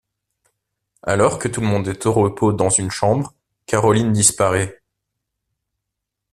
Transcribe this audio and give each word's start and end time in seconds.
Alors 1.03 1.37
que 1.37 1.47
tout 1.47 1.61
le 1.61 1.67
monde 1.67 1.87
est 1.87 2.07
au 2.07 2.11
repos 2.13 2.53
dans 2.53 2.71
une 2.71 2.89
chambre, 2.89 3.35
Caroline 3.67 4.11
disparait. 4.11 4.81